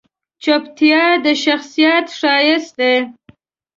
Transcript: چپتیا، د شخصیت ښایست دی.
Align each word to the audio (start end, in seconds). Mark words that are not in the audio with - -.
چپتیا، 0.43 1.03
د 1.25 1.27
شخصیت 1.43 2.05
ښایست 2.19 2.73
دی. 2.79 2.95